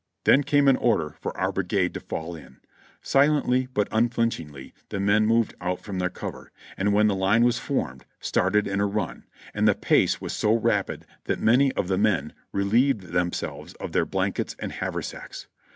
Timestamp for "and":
6.75-6.91, 9.53-9.67, 14.57-14.71